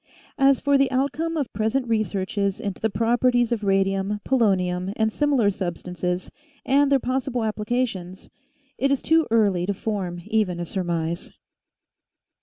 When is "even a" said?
10.25-10.65